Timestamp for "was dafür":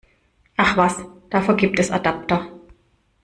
0.77-1.55